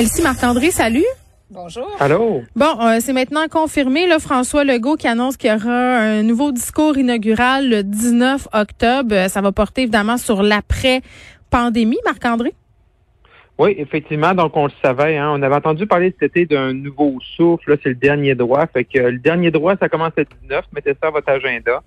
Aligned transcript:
Elsie 0.00 0.22
Marc-André, 0.22 0.70
salut. 0.70 1.04
Bonjour. 1.50 1.86
Allô? 2.00 2.40
Bon, 2.56 2.80
euh, 2.80 3.00
c'est 3.00 3.12
maintenant 3.12 3.46
confirmé, 3.48 4.06
là, 4.06 4.18
François 4.18 4.64
Legault 4.64 4.96
qui 4.96 5.06
annonce 5.06 5.36
qu'il 5.36 5.50
y 5.50 5.54
aura 5.54 5.98
un 5.98 6.22
nouveau 6.22 6.52
discours 6.52 6.96
inaugural 6.96 7.68
le 7.68 7.82
19 7.82 8.48
octobre. 8.54 9.14
Euh, 9.14 9.28
Ça 9.28 9.42
va 9.42 9.52
porter 9.52 9.82
évidemment 9.82 10.16
sur 10.16 10.42
l'après-pandémie, 10.42 11.98
Marc-André? 12.06 12.54
Oui, 13.58 13.74
effectivement. 13.76 14.32
Donc, 14.32 14.56
on 14.56 14.68
le 14.68 14.72
savait. 14.82 15.18
Hein, 15.18 15.32
on 15.34 15.42
avait 15.42 15.56
entendu 15.56 15.86
parler 15.86 16.14
cet 16.18 16.34
été 16.34 16.46
d'un 16.46 16.72
nouveau 16.72 17.18
souffle. 17.36 17.72
Là, 17.72 17.76
c'est 17.82 17.90
le 17.90 17.94
dernier 17.94 18.34
droit. 18.34 18.66
Fait 18.68 18.84
que 18.84 18.98
euh, 18.98 19.10
le 19.10 19.18
dernier 19.18 19.50
droit, 19.50 19.74
ça 19.78 19.90
commence 19.90 20.12
le 20.16 20.24
19. 20.44 20.64
Mettez 20.72 20.94
ça 20.98 21.08
à 21.08 21.10
votre 21.10 21.28
agenda. 21.28 21.82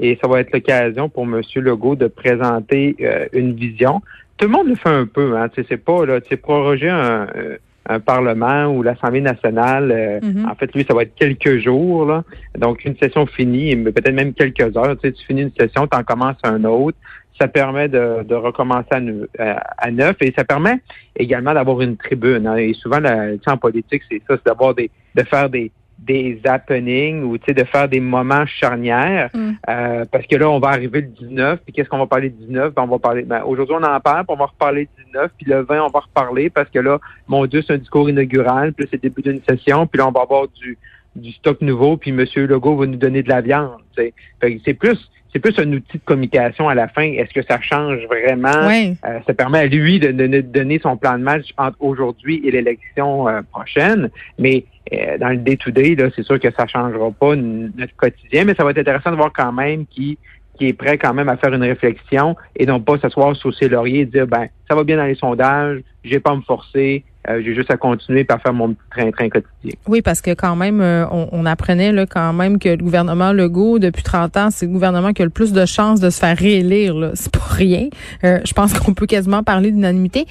Et 0.00 0.18
ça 0.20 0.28
va 0.28 0.40
être 0.40 0.52
l'occasion 0.52 1.08
pour 1.08 1.22
M. 1.24 1.40
Legault 1.56 1.94
de 1.94 2.08
présenter 2.08 2.96
euh, 3.02 3.26
une 3.32 3.54
vision. 3.54 4.00
Tout 4.36 4.46
le 4.46 4.52
monde 4.52 4.68
le 4.68 4.74
fait 4.74 4.88
un 4.88 5.06
peu. 5.06 5.36
Hein, 5.36 5.48
tu 5.48 5.60
sais, 5.62 5.66
c'est 5.70 5.76
pas 5.84 6.04
là, 6.06 6.20
tu 6.20 6.28
sais, 6.30 6.36
proroger 6.36 6.88
un, 6.88 7.26
euh, 7.36 7.56
un 7.88 8.00
Parlement 8.00 8.66
ou 8.66 8.82
l'Assemblée 8.82 9.20
nationale. 9.20 9.90
euh, 9.92 10.20
Mhm. 10.22 10.48
En 10.50 10.54
fait, 10.54 10.74
lui, 10.74 10.84
ça 10.88 10.94
va 10.94 11.02
être 11.02 11.14
quelques 11.14 11.58
jours. 11.58 12.06
Là. 12.06 12.24
Donc, 12.58 12.84
une 12.84 12.96
session 12.96 13.26
finie, 13.26 13.74
mais 13.76 13.92
peut-être 13.92 14.14
même 14.14 14.32
quelques 14.34 14.76
heures. 14.76 14.96
Tu 15.00 15.08
sais, 15.08 15.12
tu 15.12 15.24
finis 15.26 15.42
une 15.42 15.52
session, 15.58 15.86
tu 15.86 15.96
en 15.96 16.02
commences 16.02 16.36
un 16.44 16.62
autre. 16.64 16.96
Ça 17.40 17.48
permet 17.48 17.88
de, 17.88 18.22
de 18.24 18.34
recommencer 18.34 18.88
à, 18.92 19.00
à- 19.42 19.86
à 19.86 19.90
neuf 19.90 20.16
et 20.20 20.32
ça 20.36 20.44
permet 20.44 20.76
également 21.16 21.54
d'avoir 21.54 21.80
une 21.80 21.96
tribune. 21.96 22.46
hein. 22.46 22.56
Et 22.56 22.72
souvent, 22.74 23.00
la, 23.00 23.32
tu 23.32 23.40
sais, 23.44 23.50
en 23.50 23.56
politique, 23.56 24.02
c'est 24.10 24.20
ça, 24.28 24.36
c'est 24.36 24.46
d'avoir 24.46 24.74
des, 24.74 24.90
de 25.14 25.22
faire 25.24 25.48
des, 25.48 25.70
des 26.06 26.40
happenings 26.44 27.22
ou 27.22 27.38
tu 27.38 27.44
sais, 27.46 27.54
de 27.54 27.64
faire 27.64 27.88
des 27.88 28.00
moments 28.00 28.46
charnières. 28.46 29.30
Mm. 29.34 29.50
Euh, 29.68 30.04
parce 30.10 30.26
que 30.26 30.36
là, 30.36 30.50
on 30.50 30.58
va 30.58 30.68
arriver 30.68 31.02
le 31.02 31.08
19, 31.08 31.60
puis 31.64 31.72
qu'est-ce 31.72 31.88
qu'on 31.88 31.98
va 31.98 32.06
parler 32.06 32.28
le 32.28 32.46
19? 32.46 32.74
Ben, 32.74 32.82
on 32.82 32.86
va 32.86 32.98
parler. 32.98 33.22
Ben, 33.22 33.42
aujourd'hui, 33.44 33.76
on 33.78 33.84
en 33.84 34.00
parle, 34.00 34.24
puis 34.26 34.34
on 34.34 34.38
va 34.38 34.46
reparler 34.46 34.88
le 34.98 35.04
19, 35.04 35.30
puis 35.36 35.46
le 35.48 35.62
20, 35.62 35.84
on 35.84 35.88
va 35.88 36.00
reparler 36.00 36.50
parce 36.50 36.70
que 36.70 36.78
là, 36.78 36.98
mon 37.28 37.46
Dieu, 37.46 37.62
c'est 37.62 37.74
un 37.74 37.78
discours 37.78 38.08
inaugural, 38.10 38.72
puis 38.72 38.86
c'est 38.90 39.02
le 39.02 39.10
début 39.10 39.22
d'une 39.22 39.40
session, 39.48 39.86
puis 39.86 39.98
là, 39.98 40.08
on 40.08 40.12
va 40.12 40.22
avoir 40.22 40.48
du, 40.48 40.76
du 41.16 41.32
stock 41.32 41.60
nouveau, 41.60 41.96
puis 41.96 42.10
M. 42.10 42.24
Legault 42.36 42.76
va 42.76 42.86
nous 42.86 42.96
donner 42.96 43.22
de 43.22 43.28
la 43.28 43.40
viande. 43.40 43.78
C'est 43.96 44.74
plus. 44.74 44.98
C'est 45.34 45.38
plus 45.38 45.58
un 45.58 45.72
outil 45.72 45.96
de 45.96 46.02
communication 46.04 46.68
à 46.68 46.74
la 46.74 46.88
fin. 46.88 47.04
Est-ce 47.04 47.32
que 47.32 47.40
ça 47.48 47.58
change 47.58 48.00
vraiment? 48.06 48.66
Oui. 48.68 48.94
Euh, 49.06 49.18
ça 49.26 49.32
permet 49.32 49.60
à 49.60 49.66
lui 49.66 49.98
de, 49.98 50.12
de- 50.12 50.26
de 50.26 50.40
donner 50.42 50.78
son 50.78 50.98
plan 50.98 51.16
de 51.18 51.22
match 51.22 51.54
entre 51.56 51.78
aujourd'hui 51.80 52.42
et 52.44 52.50
l'élection 52.50 53.26
euh, 53.28 53.40
prochaine. 53.50 54.10
Mais 54.38 54.66
euh, 54.92 55.16
dans 55.16 55.30
le 55.30 55.38
day-to-day, 55.38 55.94
là, 55.94 56.10
c'est 56.14 56.22
sûr 56.22 56.38
que 56.38 56.50
ça 56.50 56.66
changera 56.66 57.10
pas 57.12 57.34
notre 57.34 57.96
quotidien, 57.96 58.44
mais 58.44 58.54
ça 58.54 58.62
va 58.62 58.72
être 58.72 58.78
intéressant 58.80 59.10
de 59.10 59.16
voir 59.16 59.32
quand 59.32 59.52
même 59.52 59.86
qui 59.86 60.18
qui 60.58 60.66
est 60.68 60.74
prêt 60.74 60.98
quand 60.98 61.14
même 61.14 61.30
à 61.30 61.38
faire 61.38 61.54
une 61.54 61.62
réflexion 61.62 62.36
et 62.54 62.66
non 62.66 62.78
pas 62.78 62.98
s'asseoir 62.98 63.34
sur 63.34 63.54
ses 63.54 63.70
lauriers 63.70 64.00
et 64.00 64.04
dire 64.04 64.26
ben 64.26 64.48
ça 64.68 64.74
va 64.76 64.84
bien 64.84 64.98
dans 64.98 65.06
les 65.06 65.14
sondages, 65.14 65.80
j'ai 66.04 66.20
pas 66.20 66.32
à 66.32 66.36
me 66.36 66.42
forcer, 66.42 67.04
euh, 67.28 67.40
j'ai 67.44 67.54
juste 67.54 67.70
à 67.70 67.76
continuer 67.76 68.24
par 68.24 68.40
faire 68.42 68.52
mon 68.52 68.74
train-train 68.90 69.28
quotidien. 69.28 69.78
Oui, 69.86 70.02
parce 70.02 70.20
que 70.20 70.34
quand 70.34 70.56
même, 70.56 70.80
euh, 70.80 71.06
on, 71.10 71.28
on 71.32 71.46
apprenait 71.46 71.92
là, 71.92 72.06
quand 72.06 72.32
même 72.32 72.58
que 72.58 72.70
le 72.70 72.76
gouvernement 72.78 73.32
Legault, 73.32 73.78
depuis 73.78 74.02
30 74.02 74.36
ans, 74.36 74.48
c'est 74.50 74.66
le 74.66 74.72
gouvernement 74.72 75.12
qui 75.12 75.22
a 75.22 75.24
le 75.24 75.30
plus 75.30 75.52
de 75.52 75.64
chances 75.64 76.00
de 76.00 76.10
se 76.10 76.18
faire 76.18 76.36
réélire. 76.36 77.12
C'est 77.14 77.32
pas 77.32 77.46
rien. 77.48 77.88
Euh, 78.24 78.40
je 78.44 78.52
pense 78.52 78.72
qu'on 78.78 78.94
peut 78.94 79.06
quasiment 79.06 79.42
parler 79.42 79.70
d'unanimité. 79.70 80.26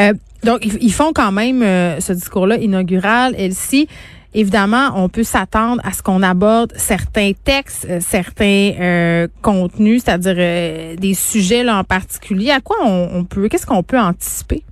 Euh, 0.00 0.14
donc, 0.44 0.64
ils, 0.64 0.82
ils 0.82 0.92
font 0.92 1.12
quand 1.14 1.32
même 1.32 1.62
euh, 1.62 2.00
ce 2.00 2.12
discours-là 2.14 2.56
inaugural. 2.56 3.34
Elsie, 3.36 3.86
évidemment, 4.34 4.92
on 4.94 5.08
peut 5.08 5.24
s'attendre 5.24 5.82
à 5.84 5.92
ce 5.92 6.02
qu'on 6.02 6.22
aborde 6.22 6.72
certains 6.76 7.32
textes, 7.32 7.86
euh, 7.88 8.00
certains 8.00 8.72
euh, 8.80 9.28
contenus, 9.42 10.02
c'est-à-dire 10.04 10.36
euh, 10.38 10.96
des 10.96 11.14
sujets 11.14 11.64
là, 11.64 11.78
en 11.78 11.84
particulier. 11.84 12.50
À 12.50 12.60
quoi 12.60 12.76
on, 12.84 13.10
on 13.12 13.24
peut, 13.24 13.48
qu'est-ce 13.48 13.66
qu'on 13.66 13.82
peut 13.82 13.98
anticiper? 13.98 14.64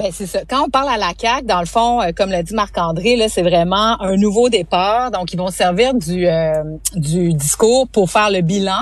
Ben 0.00 0.10
c'est 0.14 0.24
ça. 0.24 0.40
Quand 0.48 0.64
on 0.64 0.70
parle 0.70 0.88
à 0.88 0.96
la 0.96 1.12
CAC, 1.12 1.44
dans 1.44 1.60
le 1.60 1.66
fond, 1.66 2.00
euh, 2.00 2.12
comme 2.16 2.30
l'a 2.30 2.42
dit 2.42 2.54
Marc-André, 2.54 3.16
là, 3.16 3.28
c'est 3.28 3.42
vraiment 3.42 4.00
un 4.00 4.16
nouveau 4.16 4.48
départ. 4.48 5.10
Donc, 5.10 5.34
ils 5.34 5.36
vont 5.36 5.50
servir 5.50 5.92
du 5.92 6.26
euh, 6.26 6.62
du 6.94 7.34
discours 7.34 7.86
pour 7.86 8.10
faire 8.10 8.30
le 8.30 8.40
bilan, 8.40 8.80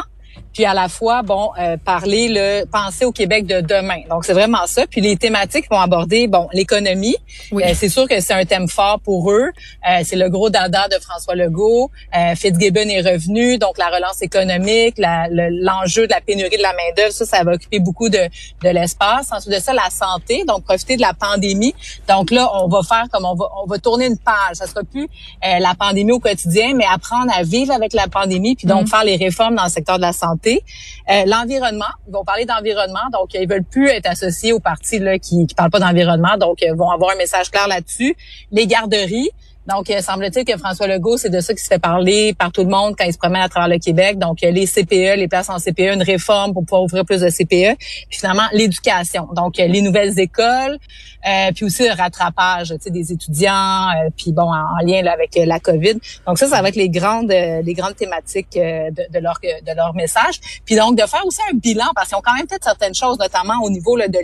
puis 0.52 0.64
à 0.64 0.74
la 0.74 0.88
fois, 0.88 1.22
bon, 1.22 1.50
euh, 1.58 1.76
parler 1.76 2.28
le 2.28 2.64
penser 2.66 3.04
au 3.04 3.12
Québec 3.12 3.46
de 3.46 3.60
demain. 3.60 4.00
Donc, 4.10 4.24
c'est 4.24 4.32
vraiment 4.32 4.66
ça. 4.66 4.86
Puis 4.86 5.00
les 5.00 5.16
thématiques 5.16 5.66
vont 5.70 5.78
aborder, 5.80 6.26
bon, 6.26 6.48
l'économie. 6.52 7.16
Oui. 7.52 7.62
Euh, 7.64 7.72
c'est 7.74 7.88
sûr 7.88 8.08
que 8.08 8.20
c'est 8.20 8.32
un 8.34 8.44
thème 8.44 8.68
fort 8.68 9.00
pour 9.00 9.30
eux. 9.30 9.50
Euh, 9.88 10.00
c'est 10.04 10.16
le 10.16 10.28
gros 10.28 10.50
dada 10.50 10.88
de 10.88 10.96
François 11.00 11.34
Legault. 11.34 11.90
Euh, 12.16 12.34
Fitzgibbon 12.34 12.88
est 12.88 13.00
revenu, 13.02 13.58
donc 13.58 13.78
la 13.78 13.88
relance 13.88 14.22
économique, 14.22 14.94
le- 14.98 15.64
l'enjeu 15.64 16.06
de 16.06 16.12
la 16.12 16.20
pénurie 16.20 16.56
de 16.56 16.62
la 16.62 16.72
main 16.72 16.92
d'œuvre, 16.96 17.12
ça, 17.12 17.24
ça 17.24 17.44
va 17.44 17.52
occuper 17.52 17.78
beaucoup 17.78 18.08
de, 18.08 18.18
de 18.18 18.68
l'espace. 18.68 19.28
Ensuite 19.32 19.54
de 19.54 19.60
ça, 19.60 19.72
la 19.72 19.90
santé, 19.90 20.44
donc 20.46 20.64
profiter 20.64 20.96
de 20.96 21.02
la 21.02 21.14
pandémie. 21.14 21.74
Donc 22.08 22.30
là, 22.30 22.50
on 22.54 22.68
va 22.68 22.80
faire 22.82 23.04
comme 23.12 23.24
on 23.24 23.34
va, 23.34 23.46
on 23.62 23.66
va 23.66 23.78
tourner 23.78 24.06
une 24.06 24.18
page. 24.18 24.54
Ça 24.54 24.66
sera 24.66 24.82
plus 24.82 25.04
euh, 25.46 25.58
la 25.58 25.74
pandémie 25.78 26.12
au 26.12 26.18
quotidien, 26.20 26.72
mais 26.74 26.84
apprendre 26.92 27.32
à 27.36 27.42
vivre 27.42 27.72
avec 27.72 27.92
la 27.92 28.08
pandémie, 28.08 28.54
puis 28.56 28.66
donc 28.66 28.82
Mhm. 28.82 28.86
faire 28.88 29.04
les 29.04 29.16
réformes 29.16 29.56
dans 29.56 29.64
le 29.64 29.70
secteur 29.70 29.96
de 29.96 30.02
la 30.02 30.12
santé. 30.12 30.37
Euh, 30.46 31.24
l'environnement, 31.26 31.84
ils 32.06 32.12
vont 32.12 32.24
parler 32.24 32.44
d'environnement, 32.44 33.08
donc 33.12 33.34
ils 33.34 33.48
veulent 33.48 33.64
plus 33.64 33.88
être 33.88 34.06
associés 34.06 34.52
aux 34.52 34.60
partis 34.60 34.98
là 34.98 35.18
qui, 35.18 35.46
qui 35.46 35.54
parlent 35.54 35.70
pas 35.70 35.80
d'environnement, 35.80 36.36
donc 36.38 36.58
ils 36.62 36.72
vont 36.72 36.90
avoir 36.90 37.12
un 37.12 37.16
message 37.16 37.50
clair 37.50 37.68
là-dessus. 37.68 38.16
Les 38.52 38.66
garderies. 38.66 39.30
Donc, 39.68 39.90
euh, 39.90 40.00
semble-t-il 40.00 40.46
que 40.46 40.56
François 40.56 40.86
Legault, 40.86 41.18
c'est 41.18 41.28
de 41.28 41.40
ça 41.40 41.52
qui 41.52 41.62
se 41.62 41.66
fait 41.66 41.78
parler 41.78 42.32
par 42.32 42.50
tout 42.52 42.62
le 42.62 42.70
monde 42.70 42.94
quand 42.98 43.04
il 43.04 43.12
se 43.12 43.18
promène 43.18 43.42
à 43.42 43.50
travers 43.50 43.68
le 43.68 43.78
Québec. 43.78 44.18
Donc, 44.18 44.42
euh, 44.42 44.50
les 44.50 44.66
CPE, 44.66 45.16
les 45.18 45.28
places 45.28 45.50
en 45.50 45.58
CPE, 45.58 45.92
une 45.92 46.02
réforme 46.02 46.54
pour 46.54 46.64
pouvoir 46.64 46.84
ouvrir 46.84 47.04
plus 47.04 47.20
de 47.20 47.28
CPE. 47.28 47.76
Puis 47.76 48.18
finalement, 48.18 48.46
l'éducation. 48.52 49.28
Donc, 49.36 49.60
euh, 49.60 49.66
les 49.66 49.82
nouvelles 49.82 50.18
écoles, 50.18 50.78
euh, 51.26 51.50
puis 51.54 51.64
aussi 51.64 51.84
le 51.86 51.94
rattrapage, 51.94 52.74
des 52.86 53.12
étudiants, 53.12 53.88
euh, 53.88 54.10
puis 54.16 54.32
bon, 54.32 54.44
en, 54.44 54.54
en 54.54 54.86
lien 54.86 55.02
là, 55.02 55.12
avec 55.12 55.36
euh, 55.36 55.44
la 55.44 55.60
COVID. 55.60 55.94
Donc 56.26 56.38
ça, 56.38 56.46
ça 56.46 56.62
va 56.62 56.68
être 56.68 56.76
les 56.76 56.88
grandes, 56.88 57.30
euh, 57.30 57.60
les 57.62 57.74
grandes 57.74 57.96
thématiques 57.96 58.56
euh, 58.56 58.90
de, 58.90 59.02
de 59.12 59.18
leur 59.18 59.38
de 59.42 59.76
leur 59.76 59.94
message. 59.94 60.40
Puis 60.64 60.76
donc 60.76 60.96
de 60.96 61.06
faire 61.06 61.24
aussi 61.26 61.40
un 61.50 61.56
bilan 61.56 61.86
parce 61.94 62.08
qu'ils 62.08 62.16
ont 62.16 62.22
quand 62.24 62.34
même 62.34 62.48
fait 62.48 62.62
certaines 62.62 62.94
choses, 62.94 63.18
notamment 63.18 63.54
au 63.62 63.70
niveau 63.70 63.96
là, 63.96 64.08
de, 64.08 64.18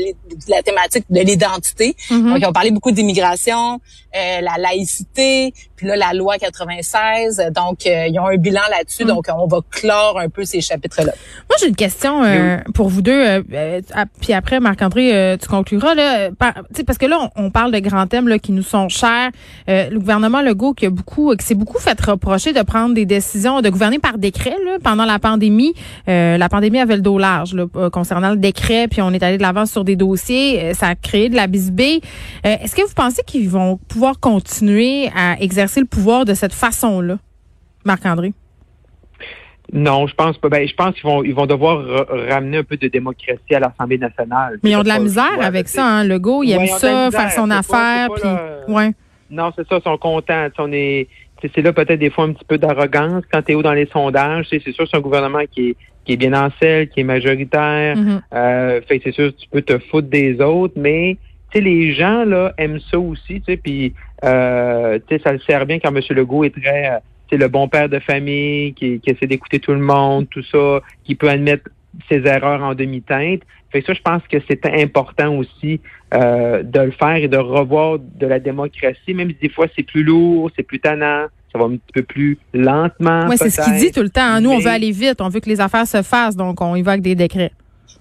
la 0.48 0.62
thématique 0.62 1.04
de 1.10 1.20
l'identité. 1.20 1.96
Mhm. 2.10 2.30
Donc 2.30 2.38
ils 2.40 2.46
ont 2.46 2.52
parlé 2.52 2.70
beaucoup 2.70 2.92
d'immigration, 2.92 3.80
euh, 4.16 4.40
la 4.40 4.56
laïcité, 4.58 5.52
puis 5.76 5.86
là 5.86 5.96
la 5.96 6.12
loi 6.12 6.36
96. 6.38 7.42
Donc 7.54 7.86
euh, 7.86 8.06
ils 8.08 8.18
ont 8.18 8.26
un 8.26 8.36
bilan 8.36 8.60
là-dessus. 8.70 9.04
Mm. 9.04 9.08
Donc 9.08 9.26
on 9.34 9.46
va 9.46 9.58
clore 9.70 10.18
un 10.18 10.28
peu 10.28 10.44
ces 10.44 10.60
chapitres-là. 10.60 11.12
Moi, 11.48 11.56
j'ai 11.60 11.68
une 11.68 11.76
question 11.76 12.22
euh, 12.24 12.58
pour 12.74 12.88
vous 12.88 13.02
deux. 13.02 13.12
euh, 13.12 13.42
euh, 13.52 13.80
à- 13.94 14.06
puis 14.20 14.32
après, 14.32 14.60
Marc-André, 14.60 15.14
euh, 15.14 15.36
tu 15.36 15.48
concluras. 15.48 15.94
Là, 15.94 16.18
euh, 16.18 16.30
par- 16.36 16.54
tu 16.54 16.76
sais, 16.76 16.84
parce 16.84 16.98
que 16.98 17.06
là, 17.06 17.18
on, 17.36 17.44
on 17.46 17.50
parle 17.50 17.72
de 17.72 17.78
grands 17.78 18.06
thèmes 18.06 18.28
là, 18.28 18.38
qui 18.38 18.52
nous 18.52 18.62
sont 18.62 18.88
chers. 18.88 19.30
Euh, 19.68 19.88
le 19.90 19.98
gouvernement 19.98 20.42
Legault 20.42 20.74
qui 20.74 20.86
a 20.86 20.90
beaucoup, 20.90 21.34
qui 21.36 21.44
s'est 21.44 21.54
beaucoup 21.54 21.78
fait 21.78 22.00
reprocher 22.00 22.52
de 22.52 22.62
prendre 22.62 22.94
des 22.94 23.06
décisions, 23.06 23.60
de 23.60 23.68
gouverner 23.68 23.98
par 23.98 24.18
décret 24.18 24.56
là, 24.64 24.78
pendant 24.82 25.04
la 25.04 25.18
pandémie. 25.18 25.74
Euh, 26.08 26.36
la 26.38 26.48
pandémie 26.48 26.78
avait 26.80 26.96
le 26.96 27.02
dos 27.02 27.18
large 27.18 27.54
là, 27.54 27.66
concernant 27.90 28.30
le 28.30 28.36
décret, 28.36 28.88
puis 28.88 29.02
on 29.02 29.12
est 29.12 29.22
allé 29.22 29.36
de 29.36 29.42
l'avant 29.42 29.66
sur 29.66 29.84
des 29.84 29.96
dossiers. 29.96 30.72
Ça 30.74 30.88
a 30.88 30.94
créé 30.94 31.28
de 31.28 31.36
la 31.36 31.46
bisbée. 31.46 32.00
Euh, 32.46 32.56
Est-ce 32.62 32.74
que 32.74 32.82
vous 32.82 32.94
pensez 32.94 33.22
qu'ils 33.26 33.48
vont 33.48 33.78
pouvoir 33.88 34.18
continuer 34.20 35.10
à 35.16 35.40
exercer 35.40 35.73
le 35.80 35.86
pouvoir 35.86 36.24
de 36.24 36.34
cette 36.34 36.52
façon-là, 36.54 37.18
Marc-André? 37.84 38.32
Non, 39.72 40.06
je 40.06 40.14
pense 40.14 40.36
pas. 40.38 40.48
Ben, 40.50 40.68
je 40.68 40.74
pense 40.74 40.94
qu'ils 40.94 41.04
vont 41.04 41.24
ils 41.24 41.34
vont 41.34 41.46
devoir 41.46 41.84
ra- 41.84 42.06
ramener 42.34 42.58
un 42.58 42.64
peu 42.64 42.76
de 42.76 42.86
démocratie 42.88 43.54
à 43.54 43.60
l'Assemblée 43.60 43.98
nationale. 43.98 44.58
Mais 44.62 44.70
ils 44.70 44.76
ont 44.76 44.82
de 44.82 44.88
la 44.88 44.98
misère 44.98 45.38
avec 45.40 45.68
ça, 45.68 45.84
hein. 45.86 46.04
Legault, 46.04 46.42
il 46.42 46.50
Ouais, 46.56 46.60
aime 46.62 46.66
ça, 46.78 47.06
misère. 47.06 47.20
faire 47.20 47.32
son 47.32 47.48
pas- 47.48 47.58
affaire, 47.58 48.08
puis 48.12 48.22
pas 48.22 48.50
le- 48.68 48.72
ouais. 48.74 48.90
Non, 49.30 49.50
c'est 49.56 49.66
ça, 49.66 49.78
ils 49.78 49.82
sont 49.82 49.96
contents. 49.96 50.48
On 50.58 50.70
est, 50.70 51.08
c'est 51.42 51.62
là 51.62 51.72
peut-être 51.72 51.98
des 51.98 52.10
fois 52.10 52.24
un 52.24 52.32
petit 52.34 52.44
peu 52.44 52.58
d'arrogance 52.58 53.24
quand 53.32 53.40
tu 53.42 53.52
es 53.52 53.54
haut 53.54 53.62
dans 53.62 53.72
les 53.72 53.86
sondages. 53.86 54.46
C'est 54.50 54.60
sûr, 54.72 54.86
c'est 54.88 54.96
un 54.96 55.00
gouvernement 55.00 55.40
qui 55.50 55.70
est, 55.70 55.76
qui 56.04 56.12
est 56.12 56.16
bien 56.18 56.34
en 56.34 56.50
selle, 56.60 56.88
qui 56.90 57.00
est 57.00 57.04
majoritaire. 57.04 57.96
Euh, 58.34 58.80
fait 58.86 58.98
que 58.98 59.04
c'est 59.04 59.14
sûr, 59.14 59.34
tu 59.34 59.48
peux 59.48 59.62
te 59.62 59.78
foutre 59.78 60.08
des 60.08 60.40
autres, 60.42 60.74
mais 60.76 61.16
les 61.60 61.94
gens 61.94 62.24
là 62.24 62.52
aiment 62.58 62.80
ça 62.90 62.98
aussi. 62.98 63.40
Tu 63.40 63.42
sais, 63.46 63.56
puis 63.56 63.94
euh, 64.24 64.98
ça 65.24 65.32
le 65.32 65.40
sert 65.40 65.66
bien 65.66 65.78
quand 65.78 65.94
M. 65.94 66.02
Legault 66.10 66.44
est 66.44 66.54
très, 66.54 66.88
euh, 66.88 66.98
le 67.36 67.48
bon 67.48 67.66
père 67.68 67.88
de 67.88 67.98
famille, 67.98 68.74
qui, 68.74 69.00
qui 69.00 69.10
essaie 69.10 69.26
d'écouter 69.26 69.58
tout 69.58 69.72
le 69.72 69.80
monde, 69.80 70.28
tout 70.30 70.44
ça, 70.44 70.80
qui 71.04 71.14
peut 71.16 71.28
admettre 71.28 71.68
ses 72.08 72.26
erreurs 72.26 72.62
en 72.62 72.74
demi-teinte. 72.74 73.40
Fait 73.72 73.80
que 73.80 73.86
ça, 73.86 73.94
je 73.94 74.02
pense 74.02 74.22
que 74.30 74.36
c'est 74.48 74.64
important 74.66 75.36
aussi 75.36 75.80
euh, 76.14 76.62
de 76.62 76.80
le 76.80 76.90
faire 76.92 77.16
et 77.16 77.26
de 77.26 77.36
revoir 77.36 77.98
de 77.98 78.26
la 78.26 78.38
démocratie, 78.38 79.14
même 79.14 79.30
si 79.30 79.36
des 79.42 79.48
fois 79.48 79.66
c'est 79.74 79.82
plus 79.82 80.04
lourd, 80.04 80.50
c'est 80.54 80.62
plus 80.62 80.78
tannant, 80.78 81.26
ça 81.52 81.58
va 81.58 81.64
un 81.64 81.70
petit 81.70 81.92
peu 81.92 82.02
plus 82.02 82.38
lentement. 82.52 83.26
Ouais, 83.26 83.36
c'est 83.36 83.50
ce 83.50 83.62
qu'il 83.62 83.74
dit 83.74 83.90
tout 83.90 84.02
le 84.02 84.10
temps. 84.10 84.22
hein. 84.22 84.40
Nous, 84.40 84.50
on 84.50 84.58
veut 84.58 84.70
aller 84.70 84.92
vite, 84.92 85.20
on 85.20 85.28
veut 85.28 85.40
que 85.40 85.48
les 85.48 85.60
affaires 85.60 85.88
se 85.88 86.02
fassent, 86.02 86.36
donc 86.36 86.60
on 86.60 86.76
y 86.76 86.82
va 86.82 86.92
avec 86.92 87.02
des 87.02 87.16
décrets. 87.16 87.50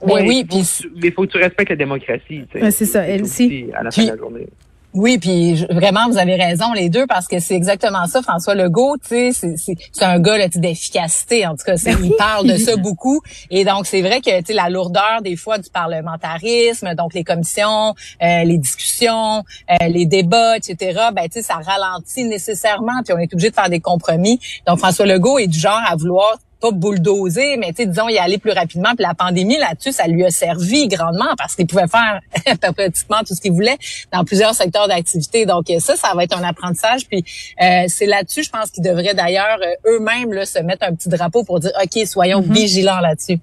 Mais 0.06 0.14
Ouais, 0.14 0.26
oui, 0.28 0.46
puis 0.46 0.66
mais 0.96 1.08
il 1.08 1.14
faut 1.14 1.24
que 1.24 1.32
tu 1.32 1.38
respectes 1.38 1.70
la 1.70 1.76
démocratie. 1.76 2.22
tu 2.30 2.46
sais. 2.54 2.62
Ouais, 2.64 2.72
c'est 2.72 2.86
ça, 2.86 3.02
elle 3.04 3.24
aussi 3.24 3.68
à 3.76 3.84
la 3.84 3.92
fin 3.92 4.04
de 4.04 4.10
la 4.10 4.18
journée. 4.18 4.48
Oui, 4.94 5.18
puis 5.18 5.66
vraiment, 5.72 6.08
vous 6.08 6.20
avez 6.20 6.36
raison 6.36 6.72
les 6.74 6.88
deux 6.88 7.08
parce 7.08 7.28
que 7.28 7.40
c'est 7.40 7.56
exactement 7.56 8.06
ça. 8.06 8.22
François 8.22 8.54
Legault, 8.54 8.98
tu 8.98 9.34
sais, 9.34 9.56
c'est 9.58 10.06
un 10.06 10.20
gars 10.20 10.48
d'efficacité. 10.50 11.48
En 11.48 11.56
tout 11.56 11.64
cas, 11.66 11.74
ben 11.84 11.98
il 12.04 12.12
parle 12.16 12.48
de 12.48 12.58
ça 12.58 12.76
beaucoup. 12.78 13.20
Et 13.50 13.66
donc, 13.66 13.88
c'est 13.88 14.02
vrai 14.02 14.22
que 14.22 14.38
tu 14.40 14.46
sais 14.48 14.54
la 14.54 14.70
lourdeur 14.70 15.22
des 15.24 15.36
fois 15.36 15.58
du 15.58 15.70
parlementarisme, 15.72 16.94
donc 16.94 17.16
les 17.16 17.24
commissions, 17.24 17.96
euh, 18.22 18.44
les 18.44 18.60
discussions, 18.60 19.44
euh, 19.72 19.88
les 19.88 20.06
débats, 20.06 20.58
etc. 20.58 21.00
Ben 21.16 21.24
tu 21.24 21.34
sais, 21.34 21.42
ça 21.42 21.56
ralentit 21.56 22.26
nécessairement. 22.26 23.02
Puis 23.04 23.16
on 23.16 23.18
est 23.18 23.34
obligé 23.34 23.50
de 23.50 23.56
faire 23.56 23.70
des 23.70 23.80
compromis. 23.80 24.40
Donc 24.68 24.78
François 24.78 25.08
Legault 25.08 25.40
est 25.40 25.48
du 25.48 25.58
genre 25.60 25.82
à 25.88 25.96
vouloir 25.96 26.38
pas 26.64 26.72
bulldozer, 26.72 27.58
mais 27.58 27.74
disons 27.74 28.08
y 28.08 28.18
aller 28.18 28.38
plus 28.38 28.52
rapidement. 28.52 28.96
Puis 28.96 29.06
la 29.06 29.14
pandémie 29.14 29.58
là-dessus, 29.58 29.92
ça 29.92 30.08
lui 30.08 30.24
a 30.24 30.30
servi 30.30 30.88
grandement 30.88 31.36
parce 31.38 31.56
qu'il 31.56 31.68
pouvait 31.68 31.88
faire 31.88 32.22
pratiquement 32.74 33.20
tout 33.28 33.36
ce 33.36 33.42
qu'il 33.42 33.52
voulait 33.52 33.78
dans 34.14 34.24
plusieurs 34.24 34.54
secteurs 34.54 34.88
d'activité. 34.88 35.46
Donc 35.46 35.66
ça, 35.80 35.98
ça 35.98 36.14
va 36.16 36.24
être 36.24 36.38
un 36.38 36.44
apprentissage. 36.44 37.06
Puis 37.08 37.26
euh, 37.62 37.84
c'est 37.88 38.06
là-dessus, 38.06 38.44
je 38.44 38.50
pense 38.50 38.72
qu'ils 38.72 38.84
devraient 38.84 39.14
d'ailleurs 39.14 39.60
euh, 39.62 39.92
eux-mêmes 39.92 40.46
se 40.46 40.60
mettre 40.60 40.88
un 40.88 40.96
petit 40.96 41.10
drapeau 41.10 41.44
pour 41.44 41.60
dire 41.60 41.72
ok, 41.84 42.08
soyons 42.08 42.42
mm-hmm. 42.42 42.54
vigilants 42.54 43.00
là-dessus. 43.02 43.40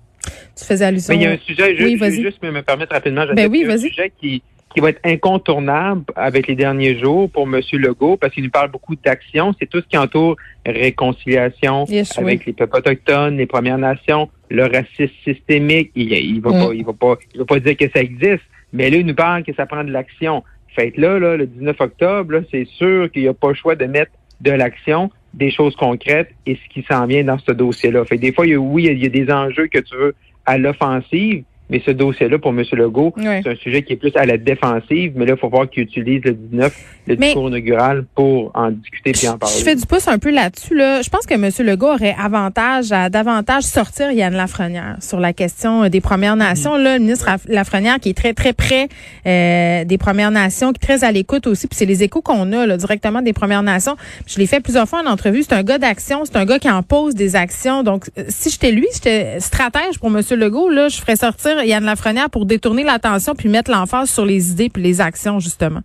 Tu 0.57 0.65
faisais 0.65 0.87
allusion. 0.87 1.15
Mais 1.15 1.21
il 1.21 1.23
y 1.23 1.27
a 1.27 1.31
un 1.33 1.39
sujet, 1.39 1.77
oui, 1.79 1.97
je, 1.99 2.05
vais 2.05 2.23
juste 2.23 2.43
me 2.43 2.63
permettre 2.63 2.95
rapidement. 2.95 3.27
Ben 3.35 3.51
oui, 3.51 3.67
un 3.69 3.77
sujet 3.77 4.13
qui 4.19 4.43
qui 4.73 4.81
va 4.81 4.91
être 4.91 5.01
incontournable 5.05 6.05
avec 6.15 6.47
les 6.47 6.55
derniers 6.55 6.99
jours 6.99 7.31
pour 7.31 7.43
M. 7.43 7.61
Legault, 7.73 8.17
parce 8.17 8.33
qu'il 8.33 8.45
nous 8.45 8.51
parle 8.51 8.71
beaucoup 8.71 8.95
d'action. 8.95 9.53
C'est 9.59 9.69
tout 9.69 9.81
ce 9.81 9.87
qui 9.87 9.99
entoure 9.99 10.37
réconciliation 10.65 11.87
avec 12.17 12.47
les 12.47 12.53
peuples 12.53 12.77
autochtones, 12.77 13.37
les 13.37 13.47
Premières 13.47 13.79
Nations, 13.79 14.31
le 14.49 14.65
racisme 14.65 15.13
systémique. 15.25 15.91
Il, 15.97 16.13
il 16.13 16.41
va 16.41 16.51
pas, 16.51 16.71
il 16.73 16.85
va 16.85 16.93
pas, 16.93 17.17
il 17.35 17.39
va 17.39 17.45
pas 17.45 17.59
dire 17.59 17.77
que 17.77 17.91
ça 17.91 18.01
existe, 18.01 18.45
mais 18.73 18.91
là, 18.91 18.99
il 18.99 19.07
nous 19.07 19.15
parle 19.15 19.43
que 19.43 19.53
ça 19.55 19.67
prend 19.67 19.83
de 19.83 19.91
l'action. 19.91 20.45
Fait 20.69 20.97
là, 20.97 21.19
là, 21.19 21.37
le 21.37 21.47
19 21.47 21.81
octobre, 21.81 22.43
c'est 22.51 22.67
sûr 22.67 23.11
qu'il 23.11 23.23
n'y 23.23 23.29
a 23.29 23.35
pas 23.35 23.49
le 23.49 23.55
choix 23.55 23.75
de 23.75 23.87
mettre 23.87 24.13
de 24.41 24.53
l'action, 24.53 25.11
des 25.35 25.51
choses 25.51 25.75
concrètes 25.77 26.31
et 26.47 26.55
ce 26.55 26.73
qui 26.73 26.87
s'en 26.89 27.07
vient 27.07 27.25
dans 27.25 27.39
ce 27.39 27.53
dossier-là. 27.53 28.05
Fait 28.05 28.19
des 28.19 28.33
fois, 28.33 28.47
il 28.47 28.53
y 28.53 28.55
a, 28.55 28.59
oui, 28.59 28.87
il 28.87 29.03
y 29.03 29.07
a 29.07 29.09
des 29.09 29.33
enjeux 29.33 29.67
que 29.67 29.81
tu 29.81 29.97
veux 29.97 30.15
à 30.47 30.59
l'offensive, 30.59 31.45
mais 31.71 31.81
ce 31.87 31.93
dossier-là, 31.93 32.39
pour 32.39 32.51
M. 32.51 32.65
Legault, 32.73 33.15
c'est 33.17 33.49
un 33.49 33.55
sujet 33.57 33.83
qui 33.83 33.93
est 33.93 33.97
plus 33.97 34.13
à 34.17 34.27
la 34.27 34.37
défensive, 34.37 35.13
mais 35.15 35.25
là, 35.25 35.35
il 35.37 35.39
faut 35.39 35.49
voir 35.49 35.71
qu'il 35.71 35.85
utilise 35.85 36.23
le 36.25 36.33
19, 36.33 36.75
le 37.07 37.17
discours 37.17 37.49
inaugural, 37.49 38.05
pour 38.15 38.51
en 38.55 38.71
discuter 38.71 39.13
et 39.23 39.29
en 39.29 39.39
parler. 39.39 39.55
Je 39.59 39.65
fais 39.65 39.77
du 39.77 39.87
pouce 39.87 40.09
un 40.09 40.19
peu 40.19 40.31
là-dessus. 40.31 40.75
Là. 40.75 41.03
Je 41.03 41.09
pense 41.09 41.27
que 41.27 41.35
M. 41.35 41.49
Legault 41.67 41.93
aurait 41.93 42.17
avantage 42.19 42.93
à 42.93 43.09
davantage 43.09 43.63
sortir 43.63 44.11
Yann 44.11 44.35
Lafrenière 44.35 44.97
sur 45.01 45.21
la 45.21 45.33
question 45.33 45.89
des 45.89 46.01
Premières 46.01 46.37
Nations. 46.37 46.77
Là, 46.77 46.99
le 46.99 47.05
ministre 47.05 47.29
Lafrenière 47.49 48.01
qui 48.01 48.11
est 48.11 48.17
très, 48.17 48.35
très 48.35 48.53
près 48.53 48.89
euh, 49.27 49.85
des 49.85 49.99
Premières 49.99 50.31
Nations, 50.31 50.73
qui 50.73 50.79
est 50.83 50.87
très 50.87 51.05
à 51.05 51.13
l'écoute 51.13 51.47
aussi. 51.47 51.69
Puis 51.69 51.77
c'est 51.77 51.87
les 51.87 52.03
échos 52.03 52.21
qu'on 52.21 52.53
a 52.53 52.67
là, 52.67 52.77
directement 52.77 53.23
des 53.23 53.33
Premières 53.33 53.63
Nations. 53.63 53.97
je 54.27 54.39
l'ai 54.39 54.47
fait 54.47 54.61
plusieurs 54.61 54.89
fois 54.89 55.03
en 55.05 55.07
entrevue. 55.07 55.43
C'est 55.43 55.55
un 55.55 55.63
gars 55.63 55.79
d'action, 55.79 56.25
c'est 56.25 56.37
un 56.37 56.45
gars 56.45 56.59
qui 56.59 56.71
en 56.71 56.83
pose 56.83 57.15
des 57.15 57.37
actions. 57.37 57.83
Donc, 57.83 58.07
euh, 58.19 58.25
si 58.29 58.51
j'étais 58.51 58.73
lui, 58.73 58.87
j'étais 58.93 59.39
stratège 59.39 59.99
pour 60.01 60.09
M. 60.09 60.23
Legault, 60.39 60.69
là, 60.69 60.89
je 60.89 60.97
ferais 60.99 61.17
sortir 61.17 61.60
Yann 61.65 61.85
Lafrenière 61.85 62.31
pour 62.31 62.47
détourner 62.47 62.85
l'attention 62.85 63.35
puis 63.35 63.49
mettre 63.49 63.71
l'emphase 63.71 64.11
sur 64.11 64.25
les 64.25 64.51
idées 64.53 64.69
puis 64.69 64.83
les 64.83 65.01
actions, 65.01 65.39
justement. 65.39 65.81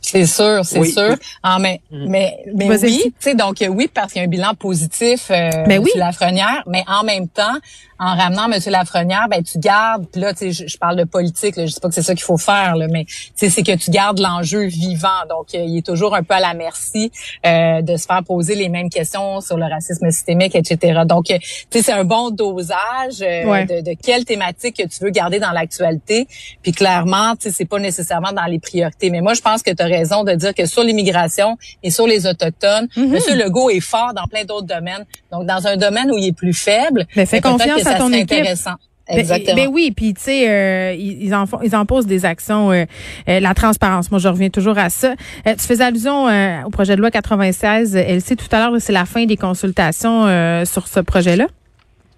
C'est 0.00 0.26
sûr, 0.26 0.64
c'est 0.64 0.84
sûr. 0.84 1.16
Ah, 1.42 1.58
mais, 1.60 1.80
mm. 1.90 2.08
mais, 2.08 2.38
mais 2.54 2.68
oui, 2.82 3.02
tu 3.04 3.12
sais, 3.18 3.34
donc 3.34 3.56
oui, 3.68 3.88
parce 3.92 4.12
qu'il 4.12 4.20
y 4.20 4.24
a 4.24 4.26
un 4.26 4.30
bilan 4.30 4.54
positif 4.54 5.30
euh, 5.30 5.50
mais 5.66 5.78
oui. 5.78 5.90
Lafrenière, 5.96 6.62
mais 6.66 6.84
en 6.86 7.04
même 7.04 7.28
temps, 7.28 7.58
en 7.98 8.16
ramenant 8.16 8.50
M. 8.50 8.60
Lafrenière, 8.66 9.26
ben 9.28 9.42
tu 9.42 9.58
gardes, 9.58 10.06
puis 10.10 10.20
là, 10.20 10.32
tu 10.32 10.52
sais, 10.52 10.66
je, 10.68 10.78
parle 10.78 10.96
de 10.96 11.04
politique, 11.04 11.56
là, 11.56 11.66
je 11.66 11.72
sais 11.72 11.80
pas 11.80 11.88
que 11.88 11.94
c'est 11.94 12.02
ça 12.02 12.14
qu'il 12.14 12.22
faut 12.22 12.36
faire, 12.36 12.76
là, 12.76 12.86
mais 12.88 13.06
c'est 13.34 13.50
que 13.62 13.76
tu 13.76 13.90
gardes 13.90 14.20
l'enjeu 14.20 14.66
vivant. 14.66 15.08
Donc, 15.28 15.54
euh, 15.54 15.64
il 15.66 15.78
est 15.78 15.86
toujours 15.86 16.14
un 16.14 16.22
peu 16.22 16.34
à 16.34 16.40
la 16.40 16.54
merci 16.54 17.10
euh, 17.44 17.82
de 17.82 17.96
se 17.96 18.06
faire 18.06 18.22
poser 18.22 18.54
les 18.54 18.68
mêmes 18.68 18.88
questions 18.88 19.40
sur 19.40 19.56
le 19.56 19.64
racisme 19.64 20.10
systémique, 20.10 20.54
etc. 20.54 21.00
Donc, 21.06 21.30
euh, 21.30 21.38
tu 21.38 21.78
sais, 21.78 21.82
c'est 21.82 21.92
un 21.92 22.04
bon 22.04 22.30
dosage 22.30 23.18
de, 23.18 23.82
de 23.82 23.96
quelle 24.00 24.24
thématique 24.24 24.76
que 24.76 24.86
tu 24.86 25.02
veux 25.02 25.10
garder 25.10 25.40
dans 25.40 25.50
l'actualité. 25.50 26.28
Puis 26.62 26.72
clairement, 26.72 27.34
tu 27.34 27.48
sais, 27.48 27.50
c'est 27.50 27.64
pas 27.64 27.80
nécessairement 27.80 28.32
dans 28.32 28.44
les 28.44 28.60
priorités. 28.60 29.10
Mais 29.10 29.20
moi, 29.20 29.34
je 29.34 29.40
pense 29.40 29.62
que 29.62 29.72
tu 29.72 29.82
raison 29.88 30.24
de 30.24 30.32
dire 30.32 30.54
que 30.54 30.66
sur 30.66 30.82
l'immigration 30.82 31.56
et 31.82 31.90
sur 31.90 32.06
les 32.06 32.26
autochtones, 32.26 32.88
mm-hmm. 32.96 33.30
M. 33.30 33.38
Legault 33.38 33.70
est 33.70 33.80
fort 33.80 34.12
dans 34.14 34.26
plein 34.26 34.44
d'autres 34.44 34.66
domaines. 34.66 35.04
Donc, 35.32 35.46
dans 35.46 35.66
un 35.66 35.76
domaine 35.76 36.10
où 36.10 36.18
il 36.18 36.28
est 36.28 36.36
plus 36.36 36.54
faible, 36.54 37.06
mais 37.16 37.26
fais 37.26 37.40
ben, 37.40 37.52
confiance 37.52 37.86
à 37.86 37.94
ton 37.94 38.12
équipe. 38.12 38.32
Intéressant. 38.32 38.74
Ben, 39.08 39.18
Exactement. 39.18 39.56
Ben, 39.56 39.68
oui, 39.72 39.92
puis 39.94 40.12
tu 40.14 40.22
sais, 40.22 40.50
euh, 40.50 40.94
ils, 40.94 41.34
en 41.34 41.46
font, 41.46 41.60
ils 41.62 41.74
en 41.74 41.86
posent 41.86 42.06
des 42.06 42.24
actions, 42.24 42.70
euh, 42.70 42.84
euh, 43.28 43.40
la 43.40 43.54
transparence. 43.54 44.10
Moi, 44.10 44.20
je 44.20 44.28
reviens 44.28 44.50
toujours 44.50 44.76
à 44.76 44.90
ça. 44.90 45.14
tu 45.44 45.66
faisais 45.66 45.84
allusion 45.84 46.26
au 46.66 46.70
projet 46.70 46.94
de 46.94 47.00
loi 47.00 47.10
96. 47.10 47.96
Elle 47.96 48.20
sait 48.20 48.36
tout 48.36 48.48
à 48.52 48.58
l'heure, 48.58 48.80
c'est 48.80 48.92
la 48.92 49.06
fin 49.06 49.24
des 49.24 49.36
consultations 49.36 50.24
sur 50.64 50.88
ce 50.88 51.00
projet-là. 51.00 51.46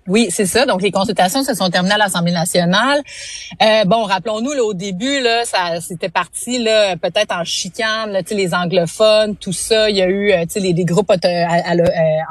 Oui, 0.07 0.29
c'est 0.31 0.47
ça. 0.47 0.67
Donc, 0.67 0.83
les 0.83 0.91
consultations 0.91 1.45
se 1.45 1.55
sont 1.55 1.69
terminées 1.69 1.95
à 1.95 1.99
l'Assemblée 1.99 2.33
nationale. 2.33 3.01
Euh, 3.63 3.85
bon, 3.85 4.05
rappelons-nous, 4.05 4.53
là, 4.53 4.65
au 4.65 4.75
début, 4.75 5.21
là, 5.21 5.45
ça 5.45 5.81
c'était 5.81 6.09
parti 6.09 6.59
là, 6.59 6.97
peut-être 6.97 7.33
en 7.33 7.45
chicane, 7.45 8.11
là, 8.11 8.23
les 8.31 8.55
anglophones, 8.55 9.37
tout 9.37 9.53
ça. 9.53 9.91
Il 9.91 9.97
y 9.97 10.03
a 10.03 10.07
eu 10.07 10.33
euh, 10.33 10.45
les, 10.57 10.73
les 10.73 10.85
groupes 10.85 11.11
euh, 11.11 11.45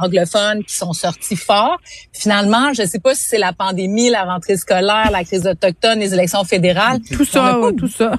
anglophones 0.02 0.64
qui 0.64 0.76
sont 0.76 0.94
sortis 0.94 1.36
forts. 1.36 1.78
Finalement, 2.12 2.74
je 2.74 2.82
ne 2.82 2.88
sais 2.88 3.00
pas 3.00 3.14
si 3.14 3.24
c'est 3.24 3.38
la 3.38 3.54
pandémie, 3.54 4.10
la 4.10 4.24
rentrée 4.24 4.58
scolaire, 4.58 5.10
la 5.12 5.24
crise 5.24 5.46
autochtone, 5.46 6.00
les 6.00 6.14
élections 6.14 6.44
fédérales. 6.44 7.00
Tout 7.12 7.26
ça, 7.26 7.60
tout 7.78 7.88
ça 7.88 8.14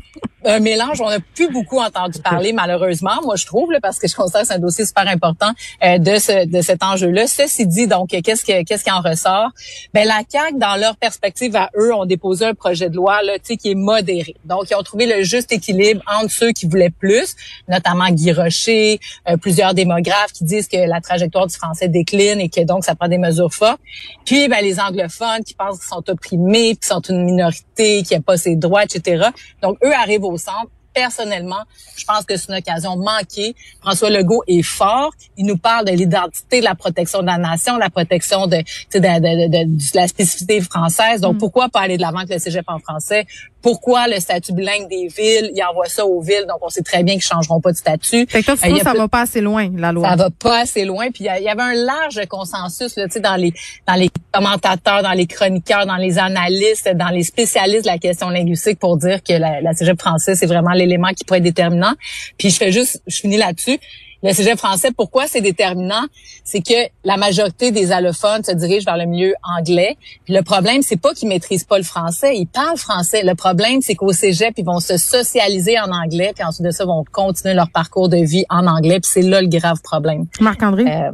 un 0.45 0.61
mélange. 0.61 1.01
On 1.01 1.09
n'a 1.09 1.21
plus 1.21 1.51
beaucoup 1.51 1.79
entendu 1.79 2.19
parler, 2.25 2.53
malheureusement, 2.53 3.21
moi 3.23 3.37
je 3.37 3.47
trouve, 3.47 3.73
là, 3.73 3.79
parce 3.81 3.99
que 3.99 4.09
je 4.09 4.15
considère 4.15 4.43
que 4.43 4.49
c'est 4.49 4.55
un 4.55 4.59
dossier 4.59 4.85
super 4.87 5.09
important 5.09 5.51
euh, 5.85 5.99
de 5.99 6.17
ce 6.17 6.47
de 6.47 6.61
cet 6.63 6.83
enjeu-là. 6.83 7.27
Ceci 7.27 7.67
dit, 7.67 7.87
donc 7.87 8.09
qu'est-ce 8.09 8.45
que 8.45 8.63
qu'est-ce 8.65 8.85
qui 8.85 8.91
en 8.91 9.01
ressort? 9.01 9.51
Ben 9.95 10.07
la 10.07 10.23
CAC, 10.25 10.59
dans 10.59 10.77
leur 10.77 10.97
perspective 10.97 11.55
à 11.57 11.71
eux, 11.77 11.95
ont 11.95 12.07
déposé 12.07 12.47
un 12.47 12.55
projet 12.55 12.89
de 12.89 12.97
loi 12.97 13.23
là, 13.23 13.39
qui 13.39 13.71
est 13.71 13.75
modéré. 13.75 14.35
Donc 14.45 14.71
ils 14.71 14.75
ont 14.75 14.83
trouvé 14.83 15.07
le 15.07 15.23
juste 15.23 15.53
équilibre 15.53 16.03
entre 16.07 16.31
ceux 16.31 16.53
qui 16.53 16.67
voulaient 16.67 16.91
plus, 16.91 17.37
notamment 17.69 18.09
Guy 18.11 18.33
Rocher, 18.33 19.01
euh, 19.29 19.37
plusieurs 19.37 19.75
démographes 19.75 20.33
qui 20.33 20.45
disent 20.45 20.69
que 20.69 20.77
la 20.77 21.01
trajectoire 21.01 21.47
du 21.47 21.55
français 21.55 21.89
décline 21.89 22.41
et 22.41 22.49
que 22.49 22.63
donc 22.65 22.85
ça 22.85 22.95
prend 22.95 23.09
des 23.09 23.19
mesures 23.19 23.53
fortes. 23.53 23.81
Puis 24.25 24.49
ben 24.49 24.63
les 24.63 24.79
anglophones 24.81 25.45
qui 25.45 25.55
pensent 25.55 25.79
qu'ils 25.79 25.89
sont 25.89 26.09
opprimés, 26.09 26.77
qu'ils 26.77 26.87
sont 26.87 27.01
une 27.01 27.25
minorité, 27.25 28.03
qui 28.03 28.15
n'a 28.15 28.21
pas 28.21 28.37
ses 28.37 28.57
droits, 28.57 28.85
etc. 28.85 29.29
Donc 29.63 29.77
eux 29.85 29.93
arrivent 29.95 30.25
au 30.25 30.30
centre. 30.37 30.69
Personnellement, 30.93 31.63
je 31.97 32.05
pense 32.05 32.25
que 32.25 32.37
c'est 32.37 32.49
une 32.49 32.59
occasion 32.59 32.97
manquée. 32.97 33.55
François 33.81 34.11
Legault 34.11 34.43
est 34.49 34.63
fort. 34.63 35.13
Il 35.37 35.47
nous 35.47 35.57
parle 35.57 35.85
de 35.85 35.93
l'identité, 35.93 36.59
de 36.59 36.65
la 36.65 36.75
protection 36.75 37.21
de 37.21 37.27
la 37.27 37.39
nation, 37.39 37.77
la 37.77 37.91
protection 37.91 38.49
de, 38.49 38.57
de, 38.57 38.99
de, 38.99 39.67
de 39.67 39.81
la 39.95 40.09
spécificité 40.09 40.61
française. 40.61 41.21
Donc, 41.21 41.37
mm. 41.37 41.39
pourquoi 41.39 41.69
pas 41.69 41.81
aller 41.81 41.97
de 41.97 42.03
l'avant 42.03 42.19
avec 42.19 42.31
le 42.31 42.39
cégep 42.41 42.65
en 42.67 42.81
français? 42.81 43.25
Pourquoi 43.63 44.09
le 44.09 44.19
statut 44.19 44.53
bilingue 44.53 44.89
des 44.89 45.07
villes? 45.09 45.53
Ils 45.55 45.63
envoient 45.63 45.87
ça 45.87 46.05
aux 46.07 46.21
villes, 46.21 46.47
donc 46.49 46.59
on 46.63 46.71
sait 46.71 46.83
très 46.83 47.03
bien 47.03 47.15
qu'ils 47.15 47.23
changeront 47.23 47.61
pas 47.61 47.73
de 47.73 47.77
statut. 47.77 48.27
Fait 48.29 48.41
que 48.41 48.47
toi, 48.47 48.57
tu 48.57 48.73
euh, 48.73 48.79
ça 48.83 48.95
va 48.95 49.07
pas 49.07 49.21
assez 49.21 49.41
loin, 49.41 49.71
la 49.77 49.93
loi? 49.93 50.09
Ça 50.09 50.17
va 50.17 50.31
pas 50.31 50.61
assez 50.61 50.85
loin. 50.85 51.11
Puis 51.11 51.25
il 51.25 51.27
y, 51.27 51.49
avait 51.49 51.63
un 51.63 51.75
large 51.75 52.21
consensus 52.29 52.97
là, 52.97 53.07
dans 53.07 53.37
les 53.37 53.53
dans 53.87 53.95
les 53.95 54.11
commentateurs, 54.33 55.03
dans 55.03 55.13
les 55.13 55.27
chroniqueurs, 55.27 55.87
dans 55.87 55.97
les 55.97 56.19
analystes, 56.19 56.89
dans 56.95 57.09
les 57.09 57.23
spécialistes 57.23 57.85
de 57.85 57.91
la 57.91 57.99
question 57.99 58.29
linguistique 58.29 58.79
pour 58.79 58.97
dire 58.97 59.23
que 59.23 59.33
la, 59.33 59.61
la 59.61 59.73
cégep 59.73 60.01
français, 60.01 60.35
c'est 60.35 60.47
vraiment 60.47 60.73
l'élément 60.73 61.09
qui 61.09 61.25
pourrait 61.25 61.39
être 61.39 61.45
déterminant. 61.45 61.95
Puis 62.39 62.51
je 62.51 62.57
fais 62.57 62.73
juste, 62.73 63.03
je 63.07 63.17
finis 63.17 63.37
là-dessus 63.37 63.79
le 64.23 64.33
sujet 64.33 64.57
français, 64.57 64.91
pourquoi 64.95 65.27
c'est 65.27 65.41
déterminant, 65.41 66.05
c'est 66.45 66.61
que 66.61 66.91
la 67.05 67.17
majorité 67.17 67.71
des 67.71 67.91
allophones 67.93 68.45
se 68.45 68.53
dirigent 68.53 68.85
vers 68.85 68.99
le 68.99 69.07
milieu 69.07 69.35
anglais. 69.59 69.97
Puis 70.25 70.35
le 70.35 70.43
problème, 70.43 70.83
c'est 70.83 71.01
pas 71.01 71.15
qu'ils 71.15 71.29
maîtrisent 71.29 71.65
pas 71.65 71.79
le 71.79 71.85
français, 71.85 72.37
ils 72.37 72.47
parlent 72.47 72.77
français. 72.77 73.23
Le 73.25 73.35
problème, 73.35 73.81
c'est 73.81 73.95
qu'au 73.95 74.13
cégep, 74.13 74.55
ils 74.59 74.65
vont 74.65 74.81
se 74.81 74.97
socialiser 74.97 75.79
en 75.79 75.91
anglais, 75.91 76.33
puis 76.35 76.45
ensuite 76.45 76.67
de 76.67 76.71
ça, 76.71 76.85
vont 76.85 77.05
continuer 77.11 77.55
leur 77.55 77.71
parcours 77.71 78.09
de 78.09 78.19
vie 78.19 78.45
en 78.51 78.67
anglais. 78.67 79.01
Puis 79.01 79.11
c'est 79.15 79.23
là 79.23 79.41
le 79.41 79.49
grave 79.49 79.81
problème. 79.83 80.27
Marc-André? 80.41 80.85
Euh, 80.87 81.11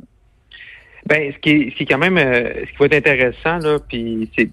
ben, 1.06 1.32
ce 1.32 1.38
qui 1.38 1.50
est, 1.50 1.70
ce 1.70 1.76
qui 1.76 1.82
est 1.84 1.86
quand 1.86 1.98
même, 1.98 2.18
euh, 2.18 2.64
ce 2.66 2.72
qui 2.72 2.76
va 2.80 2.86
être 2.86 2.94
intéressant 2.94 3.58
là, 3.58 3.78
puis 3.88 4.28
c'est 4.36 4.48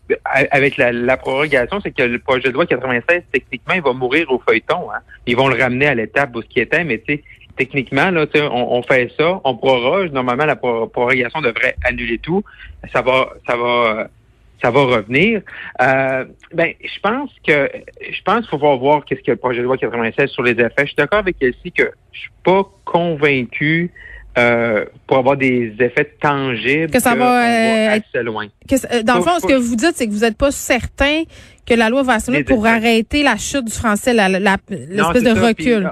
avec 0.52 0.78
la, 0.78 0.92
la 0.92 1.18
prorogation, 1.18 1.80
c'est 1.82 1.92
que 1.92 2.04
le 2.04 2.20
projet 2.20 2.50
de 2.50 2.54
loi 2.54 2.68
96 2.68 3.24
techniquement, 3.32 3.74
il 3.74 3.82
va 3.82 3.94
mourir 3.94 4.32
au 4.32 4.40
feuilleton. 4.40 4.92
Hein. 4.92 5.00
Ils 5.26 5.36
vont 5.36 5.48
le 5.48 5.60
ramener 5.60 5.88
à 5.88 5.96
l'étape 5.96 6.36
où 6.36 6.44
ce 6.44 6.48
qui 6.48 6.60
était, 6.60 6.84
mais 6.84 7.00
tu 7.00 7.16
sais, 7.16 7.24
techniquement, 7.58 8.12
là, 8.12 8.26
on, 8.36 8.78
on, 8.78 8.84
fait 8.84 9.12
ça, 9.18 9.42
on 9.44 9.56
proroge. 9.56 10.12
Normalement, 10.12 10.46
la 10.46 10.56
prorogation 10.56 11.42
devrait 11.42 11.76
annuler 11.84 12.20
tout. 12.20 12.44
Ça 12.92 13.02
va, 13.02 13.34
ça 13.48 13.56
va, 13.56 14.08
ça 14.62 14.72
va 14.72 14.84
revenir. 14.84 15.42
Euh, 15.82 16.26
ben, 16.54 16.74
je 16.84 17.00
pense 17.02 17.32
que, 17.46 17.70
je 18.00 18.22
pense 18.24 18.48
qu'il 18.48 18.60
faut 18.60 18.78
voir 18.78 19.06
qu'est-ce 19.06 19.22
que 19.22 19.32
le 19.32 19.38
projet 19.38 19.60
de 19.60 19.66
loi 19.66 19.78
96 19.78 20.30
sur 20.30 20.44
les 20.44 20.52
effets. 20.52 20.72
Je 20.80 20.86
suis 20.86 20.96
d'accord 20.96 21.20
avec 21.20 21.38
Elsie 21.42 21.72
que 21.72 21.92
je 22.12 22.20
suis 22.20 22.32
pas 22.44 22.64
convaincu 22.86 23.92
euh, 24.38 24.86
pour 25.08 25.18
avoir 25.18 25.38
des 25.38 25.74
effets 25.80 26.12
tangibles. 26.20 26.92
Que 26.92 27.00
ça 27.00 27.16
va, 27.16 27.44
euh, 27.44 27.98
assez 27.98 28.24
loin. 28.24 28.48
Que, 28.68 29.04
dans 29.04 29.16
le 29.16 29.22
fond, 29.22 29.40
ce 29.40 29.48
que 29.48 29.54
vous 29.54 29.76
dites, 29.76 29.94
c'est 29.96 30.08
que 30.08 30.12
vous 30.12 30.22
n'êtes 30.22 30.38
pas 30.38 30.52
certain 30.52 31.24
que 31.66 31.74
la 31.74 31.90
loi 31.90 32.04
va 32.04 32.20
se 32.20 32.44
pour 32.44 32.66
arrêter 32.66 33.24
la 33.24 33.38
chute 33.38 33.66
du 33.66 33.72
français, 33.72 34.14
l'espèce 34.14 35.24
de 35.24 35.40
recul. 35.40 35.92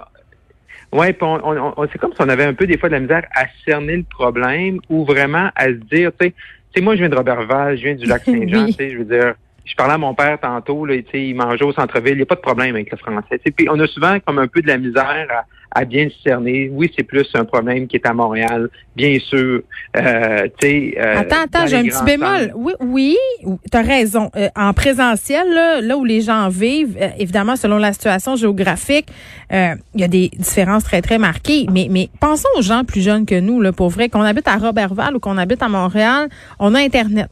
Ouais, 0.91 1.15
on, 1.21 1.74
on, 1.77 1.88
c'est 1.91 1.98
comme 2.00 2.12
si 2.12 2.21
on 2.21 2.27
avait 2.27 2.43
un 2.43 2.53
peu 2.53 2.67
des 2.67 2.77
fois 2.77 2.89
de 2.89 2.95
la 2.95 3.00
misère 3.00 3.25
à 3.33 3.45
cerner 3.65 3.95
le 3.95 4.03
problème 4.03 4.79
ou 4.89 5.05
vraiment 5.05 5.50
à 5.55 5.67
se 5.67 5.79
dire, 5.89 6.12
tu 6.19 6.33
sais, 6.75 6.81
moi 6.81 6.95
je 6.95 7.00
viens 7.00 7.10
de 7.10 7.15
Robertval, 7.15 7.77
je 7.77 7.83
viens 7.83 7.95
du 7.95 8.05
lac 8.05 8.24
Saint-Jean, 8.25 8.65
tu 8.65 8.74
sais, 8.74 8.89
je 8.89 8.98
veux 8.98 9.05
dire, 9.05 9.36
je 9.63 9.74
parlais 9.75 9.93
à 9.93 9.98
mon 9.98 10.13
père 10.13 10.38
tantôt, 10.39 10.86
là, 10.86 10.95
il 11.13 11.36
mangeait 11.36 11.63
au 11.63 11.71
centre-ville, 11.71 12.13
il 12.13 12.17
n'y 12.17 12.24
a 12.24 12.25
pas 12.25 12.36
de 12.36 12.41
problème 12.41 12.75
avec 12.75 12.91
le 12.91 12.98
français. 12.98 13.39
Puis 13.55 13.69
on 13.69 13.79
a 13.79 13.88
souvent 13.88 14.19
comme 14.19 14.39
un 14.39 14.48
peu 14.48 14.62
de 14.62 14.67
la 14.67 14.77
misère 14.77 15.27
à, 15.29 15.45
à 15.71 15.85
bien 15.85 16.07
cerner. 16.23 16.69
Oui, 16.71 16.91
c'est 16.95 17.03
plus 17.03 17.27
un 17.33 17.45
problème 17.45 17.87
qui 17.87 17.95
est 17.95 18.05
à 18.05 18.13
Montréal, 18.13 18.69
bien 18.95 19.17
sûr. 19.19 19.61
Euh, 19.95 20.47
euh, 20.63 21.17
attends, 21.17 21.43
attends, 21.43 21.67
j'ai 21.67 21.77
un 21.77 21.83
petit 21.83 22.03
bémol. 22.03 22.51
Oui, 22.55 22.73
oui, 22.81 23.17
tu 23.43 23.77
as 23.77 23.81
raison. 23.81 24.29
Euh, 24.35 24.49
en 24.55 24.73
présentiel, 24.73 25.47
là, 25.53 25.81
là, 25.81 25.97
où 25.97 26.03
les 26.03 26.21
gens 26.21 26.49
vivent, 26.49 26.97
euh, 26.99 27.09
évidemment, 27.17 27.55
selon 27.55 27.77
la 27.77 27.93
situation 27.93 28.35
géographique, 28.35 29.07
il 29.49 29.77
y 29.95 30.03
a 30.03 30.07
des 30.07 30.29
différences 30.37 30.83
très, 30.83 31.01
très 31.01 31.17
marquées. 31.17 31.67
Mais, 31.71 31.87
mais 31.89 32.09
pensons 32.19 32.49
aux 32.57 32.61
gens 32.61 32.83
plus 32.83 33.01
jeunes 33.01 33.25
que 33.25 33.39
nous, 33.39 33.61
là, 33.61 33.71
pour 33.71 33.89
vrai, 33.89 34.09
qu'on 34.09 34.21
habite 34.21 34.47
à 34.47 34.57
Robertval 34.57 35.15
ou 35.15 35.19
qu'on 35.19 35.37
habite 35.37 35.61
à 35.61 35.69
Montréal, 35.69 36.29
on 36.59 36.73
a 36.75 36.79
Internet. 36.79 37.29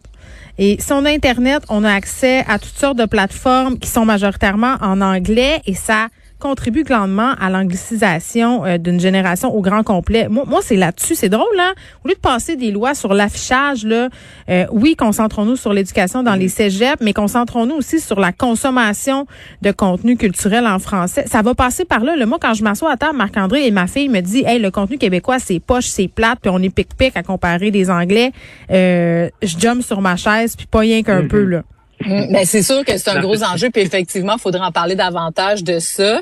Et 0.58 0.75
si 0.79 0.91
on 0.91 1.05
a 1.05 1.10
Internet, 1.10 1.63
on 1.69 1.86
a 1.86 1.93
accès 1.93 2.43
à 2.48 2.60
toutes 2.60 2.77
sortes 2.77 2.98
de 2.98 3.05
plateformes 3.05 3.79
qui 3.79 3.88
sont 3.88 4.03
majoritairement 4.03 4.75
en 4.81 5.00
anglais 5.00 5.62
et 5.65 5.74
ça 5.74 6.10
contribue 6.39 6.84
grandement 6.84 7.34
à 7.39 7.50
l'anglicisation 7.50 8.65
euh, 8.65 8.77
d'une 8.77 9.00
génération 9.00 9.53
au 9.53 9.62
grand 9.62 9.84
complet. 9.84 10.27
Moi, 10.29 10.46
moi 10.48 10.62
c'est 10.63 10.75
là-dessus. 10.75 11.15
C'est 11.15 11.29
drôle, 11.29 11.48
hein? 11.60 11.74
Au 12.03 12.08
lieu 12.08 12.15
de 12.15 12.19
passer 12.19 12.55
des 12.55 12.72
lois 12.72 12.93
sur 12.96 13.13
l'affichage, 13.13 13.86
là, 13.86 14.10
euh, 14.50 14.65
oui, 14.72 14.96
concentrons-nous 14.96 15.55
sur 15.55 15.74
l'éducation 15.74 16.24
dans 16.24 16.36
les 16.36 16.48
cégeps, 16.48 17.01
mais 17.01 17.13
concentrons-nous 17.13 17.75
aussi 17.75 18.00
sur 18.00 18.19
la 18.19 18.31
consommation 18.31 19.27
de 19.62 19.72
contenu 19.72 20.17
culturel 20.17 20.65
en 20.65 20.79
français. 20.79 21.25
Ça 21.27 21.41
va 21.41 21.53
passer 21.53 21.86
par 21.86 22.00
là. 22.00 22.15
Le 22.15 22.25
moi, 22.25 22.38
quand 22.41 22.53
je 22.53 22.63
m'assois 22.63 22.91
à 22.91 22.98
table, 22.98 23.17
Marc-André 23.17 23.67
et 23.67 23.72
ma 23.72 23.88
fille 23.88 24.10
me 24.10 24.22
dit, 24.22 24.43
hey, 24.46 24.60
le 24.60 24.72
contenu 24.72 24.98
québécois, 24.98 25.39
c'est 25.39 25.60
poche, 25.60 25.88
c'est 25.88 26.08
plate, 26.08 26.39
puis 26.41 26.51
on 26.53 26.60
est 26.60 26.74
pic-pic 26.74 27.15
à 27.15 27.24
comparer 27.24 27.72
des 27.72 27.89
Anglais. 27.89 28.31
Euh, 28.72 29.29
je 29.41 29.58
jump 29.58 29.84
sur 29.84 30.01
ma 30.01 30.15
chaise, 30.15 30.55
puis 30.55 30.67
pas 30.67 30.79
rien 30.79 31.03
qu'un 31.03 31.24
mm-hmm. 31.24 31.27
peu, 31.27 31.43
là. 31.43 31.63
Mm, 32.06 32.32
ben, 32.32 32.46
c'est 32.46 32.63
sûr 32.63 32.86
que 32.86 32.98
c'est 32.98 33.10
un 33.10 33.22
gros 33.22 33.44
enjeu, 33.44 33.70
puis 33.70 33.82
effectivement, 33.82 34.36
il 34.38 34.41
faudrait 34.41 34.62
en 34.62 34.72
parler 34.72 34.96
davantage 34.96 35.63
de 35.63 35.79
ça. 35.79 36.22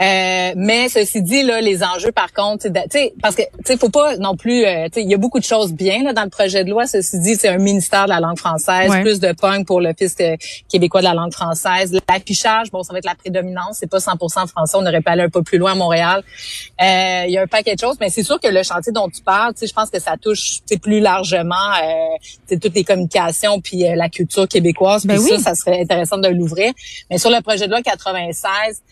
Euh, 0.00 0.52
mais 0.56 0.88
ceci 0.88 1.22
dit, 1.22 1.42
là, 1.42 1.60
les 1.60 1.82
enjeux, 1.82 2.12
par 2.12 2.32
contre, 2.32 2.68
tu 2.68 2.98
parce 3.20 3.34
que 3.34 3.42
tu 3.64 3.76
faut 3.76 3.88
pas 3.88 4.16
non 4.16 4.36
plus, 4.36 4.64
euh, 4.64 4.88
il 4.96 5.10
y 5.10 5.14
a 5.14 5.16
beaucoup 5.16 5.40
de 5.40 5.44
choses 5.44 5.72
bien 5.72 6.02
là, 6.04 6.12
dans 6.12 6.22
le 6.22 6.30
projet 6.30 6.64
de 6.64 6.70
loi. 6.70 6.86
Ceci 6.86 7.18
dit, 7.20 7.34
c'est 7.34 7.48
un 7.48 7.58
ministère 7.58 8.04
de 8.04 8.10
la 8.10 8.20
langue 8.20 8.38
française, 8.38 8.90
plus 9.02 9.20
de 9.20 9.32
points 9.32 9.64
pour 9.64 9.80
fisc 9.98 10.20
euh, 10.20 10.36
québécois 10.68 11.00
de 11.00 11.06
la 11.06 11.14
langue 11.14 11.32
française. 11.32 11.92
L'affichage, 12.08 12.70
bon, 12.70 12.82
ça 12.82 12.92
va 12.92 12.98
être 12.98 13.06
la 13.06 13.14
prédominance, 13.14 13.78
c'est 13.80 13.90
pas 13.90 13.98
100% 13.98 14.46
français. 14.46 14.76
On 14.76 14.86
aurait 14.86 15.00
pu 15.00 15.10
aller 15.10 15.22
un 15.22 15.30
peu 15.30 15.42
plus 15.42 15.58
loin 15.58 15.72
à 15.72 15.74
Montréal. 15.74 16.22
Euh, 16.80 17.24
il 17.26 17.32
y 17.32 17.38
a 17.38 17.42
un 17.42 17.46
paquet 17.46 17.74
de 17.74 17.80
choses, 17.80 17.96
mais 18.00 18.10
c'est 18.10 18.22
sûr 18.22 18.38
que 18.40 18.48
le 18.48 18.62
chantier 18.62 18.92
dont 18.92 19.08
tu 19.08 19.22
parles, 19.22 19.54
je 19.60 19.72
pense 19.72 19.90
que 19.90 20.00
ça 20.00 20.16
touche 20.20 20.60
plus 20.82 21.00
largement 21.00 21.54
euh, 21.82 22.56
toutes 22.56 22.74
les 22.74 22.84
communications 22.84 23.60
puis 23.60 23.84
la 23.94 24.08
culture 24.08 24.46
québécoise. 24.46 25.06
Ben 25.06 25.18
oui. 25.18 25.30
ça, 25.30 25.38
ça 25.38 25.54
serait 25.54 25.80
intéressant 25.80 26.18
de 26.18 26.28
l'ouvrir. 26.28 26.72
Mais 27.10 27.18
sur 27.18 27.30
le 27.30 27.40
projet 27.42 27.66
de 27.66 27.70
loi 27.70 27.82
96 27.82 28.82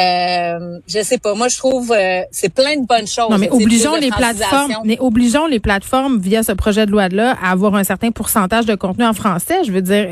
euh, 0.00 0.78
je 0.88 1.02
sais 1.02 1.18
pas. 1.18 1.34
Moi, 1.34 1.48
je 1.48 1.56
trouve 1.56 1.92
euh, 1.92 2.22
c'est 2.30 2.52
plein 2.52 2.76
de 2.76 2.86
bonnes 2.86 3.06
choses. 3.06 3.30
Non, 3.30 3.38
mais 3.38 3.50
obligeons 3.50 3.96
les 3.96 4.10
plateformes, 4.10 4.74
mais 4.84 4.98
obligeons 4.98 5.46
les 5.46 5.60
plateformes 5.60 6.18
via 6.18 6.42
ce 6.42 6.52
projet 6.52 6.86
de 6.86 6.90
loi 6.90 7.08
là 7.08 7.36
à 7.42 7.52
avoir 7.52 7.74
un 7.76 7.84
certain 7.84 8.10
pourcentage 8.10 8.66
de 8.66 8.74
contenu 8.74 9.04
en 9.04 9.12
français. 9.12 9.62
Je 9.64 9.70
veux 9.70 9.82
dire, 9.82 10.08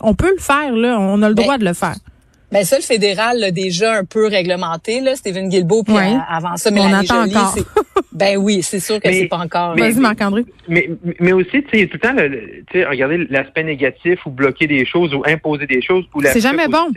on 0.00 0.14
peut 0.14 0.30
le 0.30 0.40
faire 0.40 0.72
là, 0.72 0.98
on 1.00 1.22
a 1.22 1.28
le 1.28 1.34
ben, 1.34 1.42
droit 1.42 1.58
de 1.58 1.64
le 1.64 1.72
faire. 1.72 1.96
Ben 2.52 2.64
ça, 2.64 2.76
le 2.76 2.82
fédéral 2.82 3.40
l'a 3.40 3.50
déjà 3.50 3.94
un 3.94 4.04
peu 4.04 4.28
réglementé 4.28 5.00
là, 5.00 5.16
Stephen 5.16 5.48
Guilbeault, 5.48 5.82
puis 5.82 5.96
avant 6.28 6.56
ça, 6.56 6.70
mais 6.70 6.80
on 6.80 6.92
attend 6.92 7.24
encore. 7.24 7.56
ben 8.12 8.36
oui, 8.36 8.62
c'est 8.62 8.78
sûr 8.78 9.00
que 9.00 9.12
c'est 9.12 9.26
pas 9.26 9.38
encore. 9.38 9.76
Vas-y, 9.76 9.96
Marc-André. 9.96 10.44
Mais, 10.68 10.88
mais 11.18 11.32
aussi, 11.32 11.64
tu 11.64 11.80
sais, 11.80 11.86
tout 11.88 11.98
le 12.00 12.08
temps, 12.08 12.14
tu 12.14 12.64
sais, 12.78 12.84
regarder 12.84 13.26
l'aspect 13.28 13.64
négatif 13.64 14.24
ou 14.26 14.30
bloquer 14.30 14.68
des 14.68 14.86
choses 14.86 15.12
ou 15.12 15.24
imposer 15.26 15.66
des 15.66 15.82
choses 15.82 16.04
ou 16.14 16.22
C'est 16.22 16.40
jamais 16.40 16.68
bon. 16.68 16.92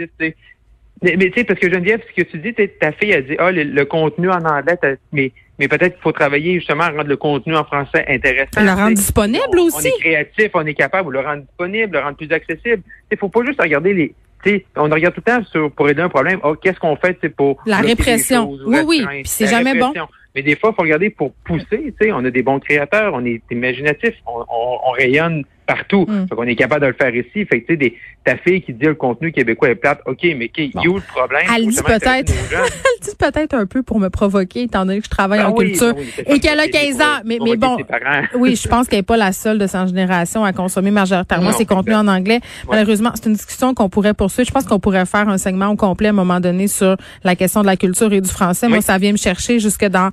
Mais, 1.01 1.15
tu 1.17 1.31
sais, 1.33 1.43
parce 1.43 1.59
que 1.59 1.71
Geneviève, 1.71 2.01
ce 2.09 2.21
que 2.21 2.27
tu 2.27 2.39
dis, 2.39 2.53
ta 2.53 2.91
fille 2.91 3.13
a 3.13 3.21
dit, 3.21 3.35
ah, 3.39 3.51
le, 3.51 3.83
contenu 3.85 4.29
en 4.29 4.43
anglais, 4.43 4.77
mais, 5.13 5.31
mais 5.57 5.67
peut-être 5.67 5.93
qu'il 5.93 6.01
faut 6.01 6.11
travailler 6.11 6.55
justement 6.55 6.83
à 6.83 6.89
rendre 6.89 7.07
le 7.07 7.17
contenu 7.17 7.55
en 7.55 7.63
français 7.63 8.05
intéressant. 8.07 8.61
Le 8.61 8.71
rendre 8.71 8.95
disponible 8.95 9.59
aussi. 9.59 9.87
On 9.87 9.97
est 9.97 10.01
créatif, 10.01 10.51
on 10.53 10.65
est 10.65 10.73
capable 10.73 11.07
de 11.07 11.13
le 11.13 11.25
rendre 11.25 11.43
disponible, 11.43 11.97
le 11.97 12.03
rendre 12.03 12.17
plus 12.17 12.31
accessible. 12.31 12.83
Il 13.11 13.17
faut 13.17 13.29
pas 13.29 13.45
juste 13.45 13.61
regarder 13.61 13.93
les, 13.93 14.13
sais, 14.43 14.65
on 14.75 14.89
regarde 14.89 15.15
tout 15.15 15.21
le 15.25 15.31
temps 15.31 15.43
sur, 15.45 15.71
pour 15.71 15.89
aider 15.89 16.01
un 16.01 16.09
problème. 16.09 16.39
Oh, 16.43 16.55
qu'est-ce 16.55 16.79
qu'on 16.79 16.95
fait 16.95 17.17
pour 17.29 17.61
la 17.65 17.77
répression 17.77 18.51
Oui, 18.65 18.79
oui. 18.85 19.05
C'est 19.25 19.47
jamais 19.47 19.75
bon. 19.75 19.93
Mais 20.35 20.43
des 20.43 20.55
fois, 20.55 20.71
il 20.71 20.75
faut 20.75 20.83
regarder 20.83 21.09
pour 21.09 21.33
pousser. 21.43 21.93
On 22.11 22.23
a 22.23 22.29
des 22.29 22.43
bons 22.43 22.59
créateurs, 22.59 23.13
on 23.15 23.25
est 23.25 23.41
imaginatif, 23.49 24.13
on, 24.27 24.45
on 24.49 24.91
rayonne 24.91 25.43
partout. 25.69 26.05
Mm. 26.07 26.27
Fait 26.27 26.35
qu'on 26.35 26.43
est 26.43 26.55
capable 26.55 26.81
de 26.81 26.88
le 26.88 26.93
faire 26.93 27.15
ici. 27.15 27.45
Fait 27.45 27.61
que, 27.61 27.73
tu 27.73 27.79
sais, 27.79 27.93
ta 28.25 28.38
fille 28.38 28.61
qui 28.61 28.73
dit 28.73 28.85
le 28.85 28.95
contenu 28.95 29.31
québécois 29.31 29.69
est 29.69 29.75
plate, 29.75 30.01
OK, 30.07 30.25
mais 30.35 30.49
qui, 30.49 30.71
bon. 30.73 30.81
où 30.88 30.95
le 30.95 31.01
problème? 31.01 31.43
Elle 31.55 31.67
dit 31.67 31.81
peut-être, 31.83 32.33
elle 32.51 33.01
dit 33.01 33.15
peut-être 33.17 33.53
un 33.53 33.67
peu 33.67 33.83
pour 33.83 33.99
me 33.99 34.09
provoquer, 34.09 34.63
étant 34.63 34.85
donné 34.85 34.99
que 34.99 35.05
je 35.05 35.09
travaille 35.09 35.39
ben 35.39 35.47
en 35.47 35.53
culture 35.53 35.93
ben 35.93 36.05
et 36.25 36.39
qu'elle 36.39 36.59
a 36.59 36.67
15 36.67 37.01
ans. 37.01 37.03
Mais, 37.23 37.38
mais 37.43 37.55
bon, 37.55 37.77
oui, 38.35 38.55
je 38.55 38.67
pense 38.67 38.88
qu'elle 38.88 38.99
n'est 38.99 39.03
pas 39.03 39.17
la 39.17 39.31
seule 39.31 39.59
de 39.59 39.67
sa 39.67 39.85
génération 39.85 40.43
à 40.43 40.53
consommer 40.53 40.89
majoritairement 40.89 41.51
ses 41.51 41.65
contenus 41.65 41.97
en 41.97 42.07
anglais. 42.07 42.39
Malheureusement, 42.67 43.11
c'est 43.13 43.27
une 43.27 43.35
discussion 43.35 43.75
qu'on 43.75 43.89
pourrait 43.89 44.15
poursuivre. 44.15 44.47
Je 44.47 44.53
pense 44.53 44.65
qu'on 44.65 44.79
pourrait 44.79 45.05
faire 45.05 45.29
un 45.29 45.38
segment 45.38 45.67
au 45.67 45.75
complet 45.75 46.07
à 46.07 46.09
un 46.09 46.13
moment 46.13 46.39
donné 46.39 46.67
sur 46.67 46.97
la 47.23 47.35
question 47.35 47.61
de 47.61 47.67
la 47.67 47.77
culture 47.77 48.11
et 48.11 48.21
du 48.21 48.29
français. 48.29 48.67
Moi, 48.67 48.81
ça 48.81 48.97
vient 48.97 49.11
me 49.11 49.17
chercher 49.17 49.59
jusque 49.59 49.85
dans 49.85 50.09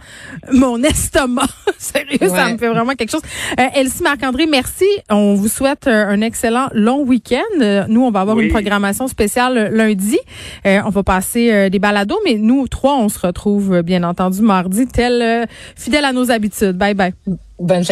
mon 0.53 0.83
estomac. 0.83 1.47
Sérieux, 1.79 2.29
ça 2.29 2.53
me 2.53 2.59
fait 2.59 2.69
vraiment 2.69 2.95
quelque 2.95 3.11
chose. 3.11 3.23
Euh, 3.59 3.65
Elsie 3.75 4.03
Marc-André, 4.03 4.47
merci. 4.47 4.87
On 5.09 5.35
vous 5.35 5.46
souhaite 5.49 5.87
un 5.87 6.21
excellent 6.21 6.69
long 6.73 7.03
week-end. 7.03 7.61
Euh, 7.61 7.85
nous, 7.89 8.03
on 8.03 8.11
va 8.11 8.21
avoir 8.21 8.39
une 8.39 8.51
programmation 8.51 9.09
spéciale 9.09 9.59
euh, 9.59 9.69
lundi. 9.71 10.19
Euh, 10.67 10.81
on 10.85 10.91
va 10.91 11.03
passer 11.03 11.71
des 11.71 11.79
balados, 11.79 12.19
mais 12.25 12.35
nous 12.35 12.69
trois, 12.69 12.97
on 12.97 13.09
se 13.09 13.19
retrouve 13.19 13.83
bien 13.83 14.03
entendu 14.03 14.43
mardi, 14.43 14.87
tel 14.87 15.47
fidèle 15.75 16.05
à 16.05 16.13
nos 16.13 16.31
habitudes. 16.31 16.77
Bye 16.77 16.95
bye. 16.95 17.15
Bonne 17.59 17.85